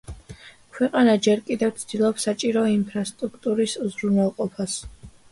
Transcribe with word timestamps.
ქვეყანა 0.75 1.11
ჯერ 1.25 1.41
კიდევ 1.49 1.73
ცდილობს 1.81 2.25
საჭირო 2.27 2.63
ინფრასტრუქტურის 2.75 3.75
უზრუნველყოფას. 3.89 4.79